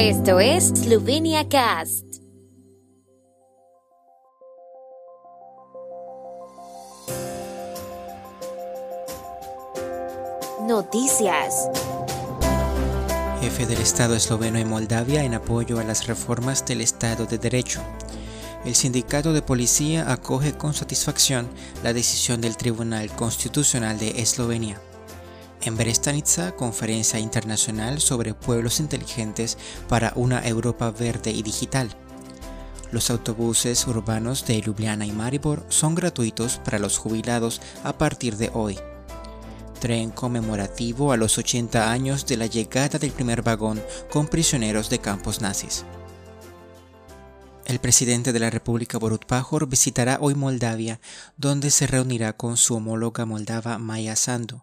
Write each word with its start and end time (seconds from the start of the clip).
Esto 0.00 0.38
es 0.38 0.68
Slovenia 0.68 1.48
Cast. 1.48 2.04
Noticias. 10.68 11.68
Jefe 13.40 13.66
del 13.66 13.80
Estado 13.80 14.14
esloveno 14.14 14.58
en 14.58 14.68
Moldavia 14.68 15.24
en 15.24 15.34
apoyo 15.34 15.80
a 15.80 15.82
las 15.82 16.06
reformas 16.06 16.64
del 16.64 16.80
Estado 16.80 17.26
de 17.26 17.38
Derecho. 17.38 17.80
El 18.64 18.76
sindicato 18.76 19.32
de 19.32 19.42
policía 19.42 20.12
acoge 20.12 20.52
con 20.52 20.74
satisfacción 20.74 21.48
la 21.82 21.92
decisión 21.92 22.40
del 22.40 22.56
Tribunal 22.56 23.10
Constitucional 23.16 23.98
de 23.98 24.22
Eslovenia. 24.22 24.80
En 25.62 25.76
Brestanica, 25.76 26.54
conferencia 26.54 27.18
internacional 27.18 28.00
sobre 28.00 28.34
pueblos 28.34 28.78
inteligentes 28.78 29.58
para 29.88 30.12
una 30.14 30.46
Europa 30.46 30.90
verde 30.90 31.30
y 31.32 31.42
digital. 31.42 31.90
Los 32.92 33.10
autobuses 33.10 33.86
urbanos 33.86 34.46
de 34.46 34.60
Ljubljana 34.60 35.04
y 35.04 35.12
Maribor 35.12 35.66
son 35.68 35.94
gratuitos 35.94 36.58
para 36.64 36.78
los 36.78 36.96
jubilados 36.96 37.60
a 37.84 37.98
partir 37.98 38.36
de 38.36 38.50
hoy. 38.54 38.78
Tren 39.80 40.10
conmemorativo 40.10 41.12
a 41.12 41.16
los 41.16 41.38
80 41.38 41.90
años 41.90 42.26
de 42.26 42.36
la 42.36 42.46
llegada 42.46 42.98
del 42.98 43.10
primer 43.10 43.42
vagón 43.42 43.82
con 44.10 44.26
prisioneros 44.26 44.88
de 44.90 45.00
campos 45.00 45.40
nazis. 45.40 45.84
El 47.66 47.80
presidente 47.80 48.32
de 48.32 48.38
la 48.38 48.48
República 48.48 48.96
Borut 48.96 49.26
Pajor 49.26 49.68
visitará 49.68 50.16
hoy 50.22 50.34
Moldavia, 50.34 51.00
donde 51.36 51.70
se 51.70 51.86
reunirá 51.86 52.32
con 52.32 52.56
su 52.56 52.74
homóloga 52.74 53.26
moldava 53.26 53.76
Maya 53.76 54.16
Sandu, 54.16 54.62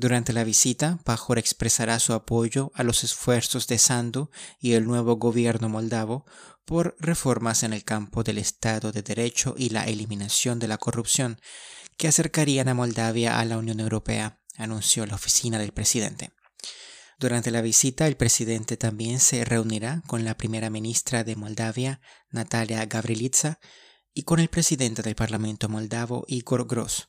durante 0.00 0.32
la 0.32 0.44
visita, 0.44 1.00
Pajor 1.02 1.40
expresará 1.40 1.98
su 1.98 2.12
apoyo 2.12 2.70
a 2.76 2.84
los 2.84 3.02
esfuerzos 3.02 3.66
de 3.66 3.78
Sandu 3.78 4.30
y 4.60 4.74
el 4.74 4.86
nuevo 4.86 5.16
gobierno 5.16 5.68
moldavo 5.68 6.24
por 6.64 6.94
reformas 7.00 7.64
en 7.64 7.72
el 7.72 7.82
campo 7.82 8.22
del 8.22 8.38
Estado 8.38 8.92
de 8.92 9.02
Derecho 9.02 9.56
y 9.58 9.70
la 9.70 9.86
eliminación 9.86 10.60
de 10.60 10.68
la 10.68 10.78
corrupción, 10.78 11.40
que 11.96 12.06
acercarían 12.06 12.68
a 12.68 12.74
Moldavia 12.74 13.40
a 13.40 13.44
la 13.44 13.58
Unión 13.58 13.80
Europea, 13.80 14.38
anunció 14.56 15.04
la 15.04 15.16
oficina 15.16 15.58
del 15.58 15.72
presidente. 15.72 16.30
Durante 17.18 17.50
la 17.50 17.60
visita, 17.60 18.06
el 18.06 18.16
presidente 18.16 18.76
también 18.76 19.18
se 19.18 19.44
reunirá 19.44 20.04
con 20.06 20.24
la 20.24 20.36
primera 20.36 20.70
ministra 20.70 21.24
de 21.24 21.34
Moldavia, 21.34 22.00
Natalia 22.30 22.86
Gavrilitsa, 22.86 23.58
y 24.14 24.22
con 24.22 24.38
el 24.38 24.46
presidente 24.46 25.02
del 25.02 25.16
Parlamento 25.16 25.68
moldavo, 25.68 26.24
Igor 26.28 26.68
Gros. 26.68 27.08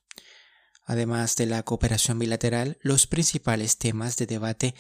Además 0.90 1.36
de 1.36 1.46
la 1.46 1.62
cooperación 1.62 2.18
bilateral, 2.18 2.80
los 2.82 3.06
principales 3.06 3.78
temas 3.78 4.18
de 4.18 4.26
debate 4.26 4.74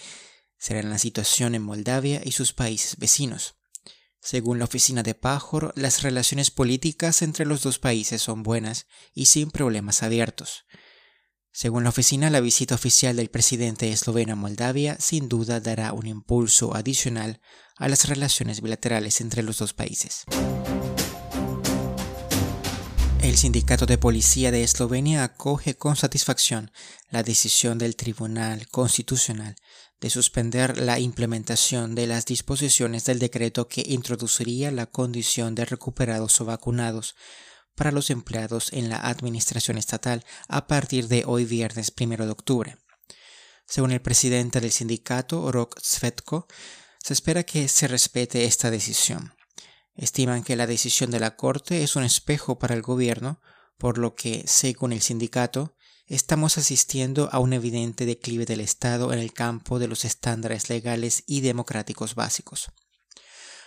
serán 0.57 0.89
la 0.89 0.97
situación 0.97 1.53
en 1.53 1.61
Moldavia 1.61 2.19
y 2.25 2.31
sus 2.31 2.51
países 2.51 2.97
vecinos. 2.97 3.57
Según 4.19 4.57
la 4.57 4.65
oficina 4.65 5.03
de 5.03 5.13
Pajor, 5.13 5.71
las 5.75 6.01
relaciones 6.01 6.49
políticas 6.49 7.21
entre 7.21 7.45
los 7.45 7.61
dos 7.61 7.77
países 7.77 8.23
son 8.23 8.41
buenas 8.41 8.87
y 9.13 9.27
sin 9.27 9.51
problemas 9.51 10.01
abiertos. 10.01 10.65
Según 11.51 11.83
la 11.83 11.89
oficina, 11.89 12.31
la 12.31 12.39
visita 12.39 12.73
oficial 12.73 13.15
del 13.15 13.29
presidente 13.29 13.91
esloveno 13.91 14.33
a 14.33 14.35
Moldavia 14.35 14.97
sin 14.99 15.29
duda 15.29 15.59
dará 15.59 15.93
un 15.93 16.07
impulso 16.07 16.75
adicional 16.75 17.39
a 17.77 17.87
las 17.87 18.09
relaciones 18.09 18.61
bilaterales 18.61 19.21
entre 19.21 19.43
los 19.43 19.59
dos 19.59 19.75
países. 19.75 20.25
El 23.29 23.37
sindicato 23.37 23.85
de 23.85 23.99
policía 23.99 24.49
de 24.49 24.63
Eslovenia 24.63 25.23
acoge 25.23 25.75
con 25.77 25.95
satisfacción 25.95 26.71
la 27.11 27.21
decisión 27.21 27.77
del 27.77 27.95
Tribunal 27.95 28.67
Constitucional 28.69 29.55
de 30.01 30.09
suspender 30.09 30.79
la 30.79 30.97
implementación 30.97 31.93
de 31.93 32.07
las 32.07 32.25
disposiciones 32.25 33.05
del 33.05 33.19
decreto 33.19 33.67
que 33.67 33.83
introduciría 33.85 34.71
la 34.71 34.87
condición 34.87 35.53
de 35.53 35.65
recuperados 35.65 36.41
o 36.41 36.45
vacunados 36.45 37.15
para 37.75 37.91
los 37.91 38.09
empleados 38.09 38.73
en 38.73 38.89
la 38.89 38.97
administración 38.97 39.77
estatal 39.77 40.25
a 40.47 40.65
partir 40.65 41.07
de 41.07 41.23
hoy 41.27 41.45
viernes 41.45 41.93
1 41.95 42.25
de 42.25 42.31
octubre. 42.31 42.77
Según 43.67 43.91
el 43.91 44.01
presidente 44.01 44.59
del 44.59 44.71
sindicato, 44.71 45.51
Rok 45.51 45.79
Svetko, 45.79 46.47
se 46.97 47.13
espera 47.13 47.43
que 47.43 47.67
se 47.67 47.87
respete 47.87 48.45
esta 48.45 48.71
decisión. 48.71 49.35
Estiman 49.99 50.43
que 50.43 50.55
la 50.55 50.65
decisión 50.65 51.11
de 51.11 51.19
la 51.19 51.35
Corte 51.35 51.83
es 51.83 51.97
un 51.97 52.03
espejo 52.03 52.57
para 52.57 52.73
el 52.73 52.81
gobierno, 52.81 53.41
por 53.77 53.97
lo 53.97 54.15
que, 54.15 54.45
según 54.47 54.93
el 54.93 55.01
sindicato, 55.01 55.75
estamos 56.07 56.57
asistiendo 56.57 57.27
a 57.33 57.39
un 57.39 57.51
evidente 57.51 58.05
declive 58.05 58.45
del 58.45 58.61
Estado 58.61 59.11
en 59.11 59.19
el 59.19 59.33
campo 59.33 59.77
de 59.77 59.89
los 59.89 60.05
estándares 60.05 60.69
legales 60.69 61.23
y 61.27 61.41
democráticos 61.41 62.15
básicos. 62.15 62.71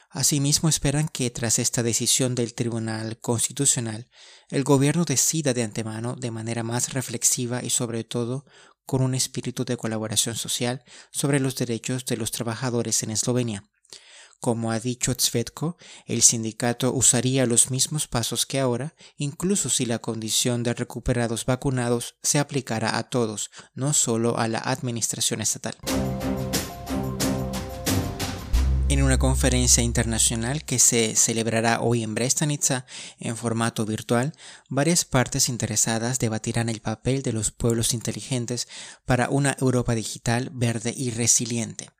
Asimismo, 0.08 0.70
esperan 0.70 1.08
que 1.08 1.28
tras 1.28 1.58
esta 1.58 1.82
decisión 1.82 2.34
del 2.34 2.54
Tribunal 2.54 3.18
Constitucional, 3.20 4.08
el 4.48 4.64
gobierno 4.64 5.04
decida 5.04 5.52
de 5.52 5.64
antemano 5.64 6.16
de 6.16 6.30
manera 6.30 6.62
más 6.62 6.94
reflexiva 6.94 7.62
y 7.62 7.68
sobre 7.68 8.04
todo 8.04 8.46
con 8.86 9.02
un 9.02 9.14
espíritu 9.14 9.66
de 9.66 9.76
colaboración 9.76 10.34
social 10.36 10.82
sobre 11.10 11.40
los 11.40 11.56
derechos 11.56 12.06
de 12.06 12.16
los 12.16 12.30
trabajadores 12.30 13.02
en 13.02 13.10
Eslovenia, 13.10 13.64
como 14.42 14.72
ha 14.72 14.80
dicho 14.80 15.14
Tzvetko, 15.14 15.76
el 16.04 16.20
sindicato 16.20 16.92
usaría 16.92 17.46
los 17.46 17.70
mismos 17.70 18.08
pasos 18.08 18.44
que 18.44 18.58
ahora, 18.58 18.96
incluso 19.16 19.70
si 19.70 19.86
la 19.86 20.00
condición 20.00 20.64
de 20.64 20.74
recuperados 20.74 21.46
vacunados 21.46 22.16
se 22.24 22.40
aplicara 22.40 22.98
a 22.98 23.04
todos, 23.04 23.52
no 23.76 23.92
solo 23.92 24.36
a 24.38 24.48
la 24.48 24.58
administración 24.58 25.42
estatal. 25.42 25.76
En 28.88 29.00
una 29.04 29.16
conferencia 29.16 29.84
internacional 29.84 30.64
que 30.64 30.80
se 30.80 31.14
celebrará 31.14 31.80
hoy 31.80 32.02
en 32.02 32.16
Brestanica 32.16 32.84
en 33.20 33.36
formato 33.36 33.86
virtual, 33.86 34.32
varias 34.68 35.04
partes 35.04 35.48
interesadas 35.48 36.18
debatirán 36.18 36.68
el 36.68 36.80
papel 36.80 37.22
de 37.22 37.32
los 37.32 37.52
pueblos 37.52 37.94
inteligentes 37.94 38.66
para 39.06 39.30
una 39.30 39.56
Europa 39.60 39.94
digital, 39.94 40.50
verde 40.52 40.92
y 40.96 41.10
resiliente 41.10 41.90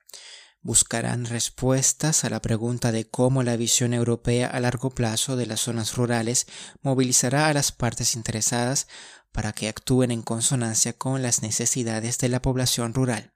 buscarán 0.62 1.26
respuestas 1.26 2.24
a 2.24 2.30
la 2.30 2.40
pregunta 2.40 2.92
de 2.92 3.08
cómo 3.08 3.42
la 3.42 3.56
visión 3.56 3.92
europea 3.92 4.46
a 4.46 4.60
largo 4.60 4.90
plazo 4.90 5.36
de 5.36 5.46
las 5.46 5.60
zonas 5.60 5.96
rurales 5.96 6.46
movilizará 6.82 7.48
a 7.48 7.52
las 7.52 7.72
partes 7.72 8.14
interesadas 8.14 8.86
para 9.32 9.52
que 9.52 9.68
actúen 9.68 10.10
en 10.10 10.22
consonancia 10.22 10.92
con 10.92 11.22
las 11.22 11.42
necesidades 11.42 12.18
de 12.18 12.28
la 12.28 12.40
población 12.40 12.94
rural. 12.94 13.32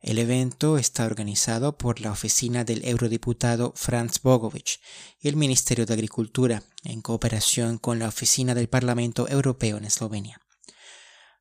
El 0.00 0.18
evento 0.18 0.78
está 0.78 1.06
organizado 1.06 1.78
por 1.78 2.00
la 2.00 2.12
oficina 2.12 2.64
del 2.64 2.84
eurodiputado 2.84 3.72
Franz 3.74 4.20
Bogovic 4.22 4.78
y 5.18 5.28
el 5.28 5.36
Ministerio 5.36 5.86
de 5.86 5.94
Agricultura, 5.94 6.62
en 6.84 7.00
cooperación 7.00 7.78
con 7.78 7.98
la 7.98 8.08
oficina 8.08 8.54
del 8.54 8.68
Parlamento 8.68 9.28
Europeo 9.28 9.78
en 9.78 9.84
Eslovenia. 9.84 10.45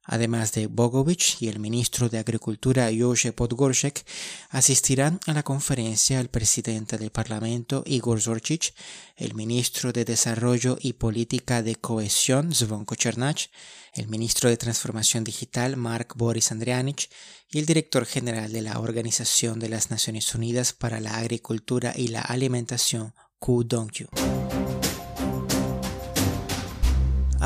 Además 0.06 0.52
de 0.54 0.68
Bogovic 0.68 1.42
y 1.42 1.48
el 1.48 1.60
ministro 1.60 2.10
de 2.10 2.20
Agricultura 2.20 2.90
Jože 2.96 3.34
Podgoršek, 3.34 4.06
asistirán 4.50 5.20
a 5.26 5.34
la 5.34 5.42
conferencia 5.42 6.20
el 6.20 6.30
presidente 6.30 6.98
del 6.98 7.10
Parlamento 7.10 7.84
Igor 7.88 8.22
Zorčić, 8.22 8.74
el 9.16 9.34
ministro 9.34 9.92
de 9.92 10.06
Desarrollo 10.06 10.78
y 10.80 10.94
Política 10.94 11.64
de 11.64 11.76
Cohesión 11.76 12.54
Zvonko 12.54 12.96
Černach, 12.96 13.50
el 13.94 14.08
ministro 14.08 14.50
de 14.50 14.58
Transformación 14.58 15.24
Digital 15.24 15.76
Mark 15.76 16.14
Boris 16.16 16.52
Andrianic 16.52 17.10
y 17.50 17.60
el 17.60 17.66
director 17.66 18.06
general 18.06 18.52
de 18.52 18.62
la 18.62 18.80
Organización 18.80 19.60
de 19.60 19.70
las 19.70 19.90
Naciones 19.90 20.36
Unidas 20.36 20.74
para 20.74 21.00
la 21.00 21.18
Agricultura 21.18 21.94
y 21.96 22.10
la 22.10 22.22
Alimentación, 22.22 23.14
Ku 23.40 23.64
Dongyu. 23.64 24.08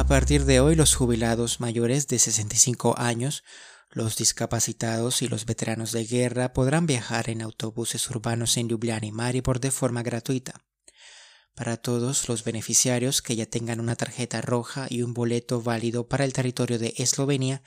Partir 0.09 0.45
de 0.45 0.59
hoy, 0.59 0.73
los 0.73 0.95
jubilados 0.95 1.59
mayores 1.59 2.07
de 2.07 2.17
65 2.17 2.95
años, 2.97 3.43
los 3.91 4.17
discapacitados 4.17 5.21
y 5.21 5.27
los 5.27 5.45
veteranos 5.45 5.91
de 5.91 6.03
guerra 6.03 6.51
podrán 6.51 6.87
viajar 6.87 7.29
en 7.29 7.43
autobuses 7.43 8.09
urbanos 8.09 8.57
en 8.57 8.69
Ljubljana 8.69 9.05
y 9.05 9.11
Maribor 9.11 9.59
de 9.59 9.69
forma 9.69 10.01
gratuita. 10.01 10.65
Para 11.53 11.77
todos 11.77 12.27
los 12.27 12.43
beneficiarios 12.43 13.21
que 13.21 13.35
ya 13.35 13.45
tengan 13.45 13.79
una 13.79 13.95
tarjeta 13.95 14.41
roja 14.41 14.87
y 14.89 15.03
un 15.03 15.13
boleto 15.13 15.61
válido 15.61 16.09
para 16.09 16.25
el 16.25 16.33
territorio 16.33 16.79
de 16.79 16.95
Eslovenia, 16.97 17.61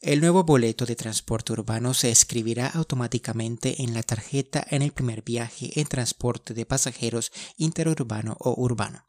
el 0.00 0.20
nuevo 0.20 0.42
boleto 0.42 0.86
de 0.86 0.96
transporte 0.96 1.52
urbano 1.52 1.94
se 1.94 2.10
escribirá 2.10 2.66
automáticamente 2.66 3.84
en 3.84 3.94
la 3.94 4.02
tarjeta 4.02 4.66
en 4.68 4.82
el 4.82 4.90
primer 4.90 5.22
viaje 5.22 5.70
en 5.78 5.86
transporte 5.86 6.54
de 6.54 6.66
pasajeros 6.66 7.30
interurbano 7.56 8.36
o 8.40 8.60
urbano. 8.60 9.06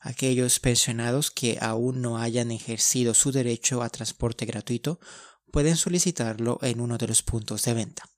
Aquellos 0.00 0.60
pensionados 0.60 1.30
que 1.30 1.58
aún 1.60 2.00
no 2.00 2.18
hayan 2.18 2.50
ejercido 2.50 3.12
su 3.12 3.32
derecho 3.32 3.82
a 3.82 3.90
transporte 3.90 4.46
gratuito 4.46 4.98
pueden 5.52 5.76
solicitarlo 5.76 6.58
en 6.62 6.80
uno 6.80 6.96
de 6.96 7.06
los 7.06 7.22
puntos 7.22 7.62
de 7.64 7.74
venta. 7.74 8.08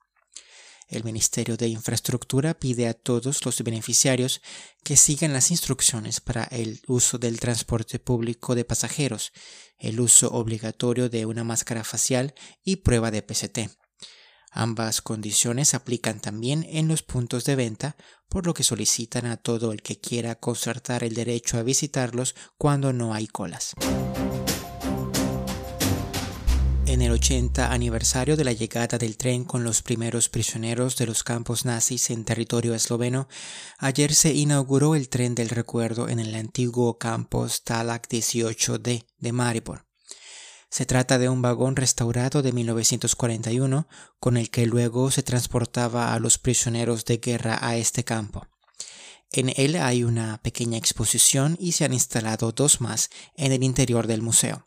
El 0.86 1.04
Ministerio 1.04 1.56
de 1.56 1.68
Infraestructura 1.68 2.54
pide 2.54 2.86
a 2.86 2.94
todos 2.94 3.44
los 3.44 3.62
beneficiarios 3.64 4.42
que 4.84 4.96
sigan 4.96 5.32
las 5.32 5.50
instrucciones 5.50 6.20
para 6.20 6.44
el 6.44 6.82
uso 6.86 7.18
del 7.18 7.40
transporte 7.40 7.98
público 7.98 8.54
de 8.54 8.64
pasajeros, 8.64 9.32
el 9.78 10.00
uso 10.00 10.30
obligatorio 10.32 11.08
de 11.08 11.24
una 11.26 11.44
máscara 11.44 11.82
facial 11.82 12.34
y 12.62 12.76
prueba 12.76 13.10
de 13.10 13.22
PCT. 13.22 13.81
Ambas 14.52 15.00
condiciones 15.00 15.72
aplican 15.72 16.20
también 16.20 16.66
en 16.68 16.86
los 16.86 17.02
puntos 17.02 17.44
de 17.44 17.56
venta, 17.56 17.96
por 18.28 18.46
lo 18.46 18.52
que 18.52 18.62
solicitan 18.62 19.24
a 19.24 19.38
todo 19.38 19.72
el 19.72 19.80
que 19.80 19.98
quiera 19.98 20.34
concertar 20.34 21.04
el 21.04 21.14
derecho 21.14 21.56
a 21.56 21.62
visitarlos 21.62 22.34
cuando 22.58 22.92
no 22.92 23.14
hay 23.14 23.26
colas. 23.26 23.74
En 26.84 27.00
el 27.00 27.12
80 27.12 27.72
aniversario 27.72 28.36
de 28.36 28.44
la 28.44 28.52
llegada 28.52 28.98
del 28.98 29.16
tren 29.16 29.44
con 29.44 29.64
los 29.64 29.80
primeros 29.80 30.28
prisioneros 30.28 30.98
de 30.98 31.06
los 31.06 31.24
campos 31.24 31.64
nazis 31.64 32.10
en 32.10 32.26
territorio 32.26 32.74
esloveno, 32.74 33.28
ayer 33.78 34.12
se 34.12 34.34
inauguró 34.34 34.94
el 34.94 35.08
tren 35.08 35.34
del 35.34 35.48
recuerdo 35.48 36.10
en 36.10 36.18
el 36.18 36.34
antiguo 36.34 36.98
campo 36.98 37.48
Stalag 37.48 38.02
18D 38.08 39.06
de 39.16 39.32
Maribor. 39.32 39.91
Se 40.72 40.86
trata 40.86 41.18
de 41.18 41.28
un 41.28 41.42
vagón 41.42 41.76
restaurado 41.76 42.40
de 42.40 42.50
1941 42.50 43.86
con 44.18 44.38
el 44.38 44.48
que 44.48 44.64
luego 44.64 45.10
se 45.10 45.22
transportaba 45.22 46.14
a 46.14 46.18
los 46.18 46.38
prisioneros 46.38 47.04
de 47.04 47.18
guerra 47.18 47.58
a 47.60 47.76
este 47.76 48.04
campo. 48.04 48.46
En 49.32 49.52
él 49.54 49.76
hay 49.76 50.02
una 50.02 50.40
pequeña 50.42 50.78
exposición 50.78 51.58
y 51.60 51.72
se 51.72 51.84
han 51.84 51.92
instalado 51.92 52.52
dos 52.52 52.80
más 52.80 53.10
en 53.36 53.52
el 53.52 53.62
interior 53.64 54.06
del 54.06 54.22
museo. 54.22 54.64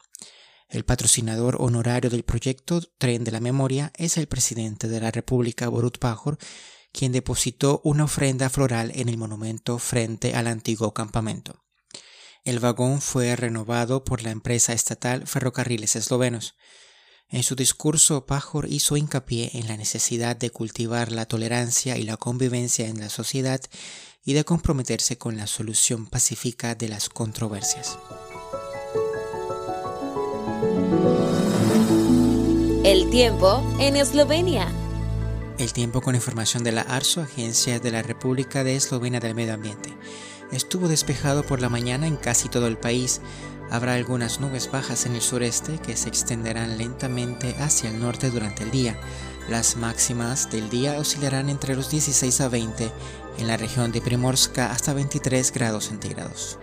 El 0.69 0.85
patrocinador 0.85 1.57
honorario 1.59 2.11
del 2.11 2.21
proyecto 2.21 2.81
Tren 2.99 3.23
de 3.23 3.31
la 3.31 3.39
Memoria 3.39 3.91
es 3.95 4.17
el 4.17 4.27
presidente 4.27 4.87
de 4.87 5.01
la 5.01 5.09
República 5.09 5.69
Borut 5.69 5.97
Pajor, 5.97 6.37
quien 6.91 7.13
depositó 7.13 7.81
una 7.83 8.03
ofrenda 8.03 8.51
floral 8.51 8.91
en 8.93 9.09
el 9.09 9.17
monumento 9.17 9.79
frente 9.79 10.35
al 10.35 10.45
antiguo 10.45 10.93
campamento. 10.93 11.64
El 12.45 12.59
vagón 12.59 13.01
fue 13.01 13.35
renovado 13.35 14.03
por 14.03 14.21
la 14.21 14.29
empresa 14.29 14.71
estatal 14.71 15.25
Ferrocarriles 15.25 15.95
Eslovenos. 15.95 16.53
En 17.27 17.41
su 17.41 17.55
discurso, 17.55 18.27
Pajor 18.27 18.67
hizo 18.69 18.97
hincapié 18.97 19.49
en 19.55 19.67
la 19.67 19.77
necesidad 19.77 20.35
de 20.35 20.51
cultivar 20.51 21.11
la 21.11 21.25
tolerancia 21.25 21.97
y 21.97 22.03
la 22.03 22.17
convivencia 22.17 22.85
en 22.87 22.99
la 22.99 23.09
sociedad 23.09 23.59
y 24.23 24.33
de 24.33 24.45
comprometerse 24.45 25.17
con 25.17 25.37
la 25.37 25.47
solución 25.47 26.05
pacífica 26.05 26.75
de 26.75 26.87
las 26.87 27.09
controversias. 27.09 27.97
El 32.83 33.09
tiempo 33.09 33.63
en 33.79 33.95
Eslovenia. 33.95 34.71
El 35.57 35.73
tiempo 35.73 35.99
con 35.99 36.13
información 36.13 36.63
de 36.63 36.73
la 36.73 36.81
ARSO, 36.81 37.21
Agencia 37.21 37.79
de 37.79 37.89
la 37.89 38.03
República 38.03 38.63
de 38.63 38.75
Eslovenia 38.75 39.19
del 39.19 39.33
Medio 39.33 39.55
Ambiente. 39.55 39.91
Estuvo 40.51 40.87
despejado 40.87 41.43
por 41.43 41.61
la 41.61 41.69
mañana 41.69 42.07
en 42.07 42.17
casi 42.17 42.49
todo 42.49 42.67
el 42.67 42.77
país. 42.77 43.21
Habrá 43.71 43.95
algunas 43.95 44.39
nubes 44.39 44.69
bajas 44.71 45.05
en 45.05 45.15
el 45.15 45.21
sureste 45.21 45.79
que 45.79 45.97
se 45.97 46.09
extenderán 46.09 46.77
lentamente 46.77 47.55
hacia 47.59 47.89
el 47.89 47.99
norte 47.99 48.29
durante 48.29 48.63
el 48.63 48.71
día. 48.71 48.97
Las 49.49 49.75
máximas 49.75 50.49
del 50.51 50.69
día 50.69 50.99
oscilarán 50.99 51.49
entre 51.49 51.75
los 51.75 51.89
16 51.89 52.41
a 52.41 52.49
20 52.49 52.91
en 53.37 53.47
la 53.47 53.57
región 53.57 53.91
de 53.91 54.01
Primorska 54.01 54.71
hasta 54.71 54.93
23 54.93 55.51
grados 55.51 55.85
centígrados. 55.85 56.59